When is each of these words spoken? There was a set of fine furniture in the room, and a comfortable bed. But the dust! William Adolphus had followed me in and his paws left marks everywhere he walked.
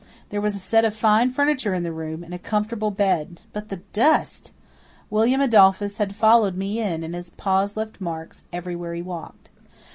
There 0.29 0.41
was 0.41 0.55
a 0.55 0.57
set 0.57 0.83
of 0.83 0.95
fine 0.95 1.29
furniture 1.29 1.75
in 1.75 1.83
the 1.83 1.91
room, 1.91 2.23
and 2.23 2.33
a 2.33 2.39
comfortable 2.39 2.89
bed. 2.89 3.41
But 3.53 3.69
the 3.69 3.81
dust! 3.93 4.51
William 5.11 5.41
Adolphus 5.41 5.99
had 5.99 6.15
followed 6.15 6.57
me 6.57 6.79
in 6.79 7.03
and 7.03 7.13
his 7.13 7.29
paws 7.29 7.77
left 7.77 8.01
marks 8.01 8.47
everywhere 8.51 8.95
he 8.95 9.03
walked. 9.03 9.49